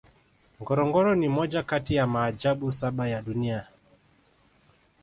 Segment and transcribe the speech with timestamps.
[0.61, 3.67] ngorongoro ni moja kati ya maajabu saba ya dunia